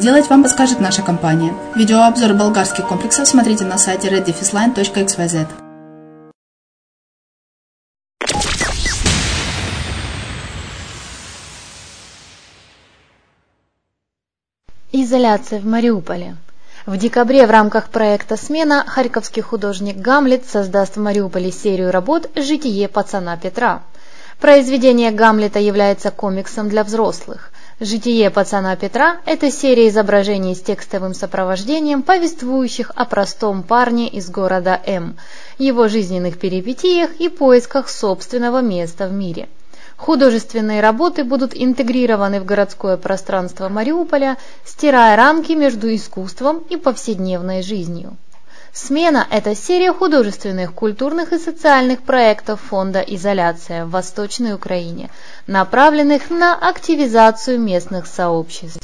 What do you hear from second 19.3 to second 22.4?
художник Гамлет создаст в Мариуполе серию работ